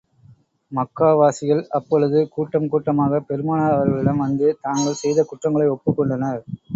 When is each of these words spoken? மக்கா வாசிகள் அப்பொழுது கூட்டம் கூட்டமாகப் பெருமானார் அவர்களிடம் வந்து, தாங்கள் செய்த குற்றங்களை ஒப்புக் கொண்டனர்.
மக்கா 0.71 1.09
வாசிகள் 1.13 1.67
அப்பொழுது 1.77 2.29
கூட்டம் 2.29 2.67
கூட்டமாகப் 2.67 3.27
பெருமானார் 3.27 3.75
அவர்களிடம் 3.75 4.23
வந்து, 4.25 4.47
தாங்கள் 4.61 4.99
செய்த 5.03 5.25
குற்றங்களை 5.25 5.67
ஒப்புக் 5.69 5.99
கொண்டனர். 5.99 6.41